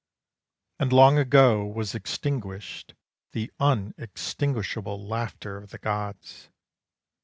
[0.79, 2.95] And long ago was extinguished
[3.33, 6.49] The unextinguishable laughter of the gods.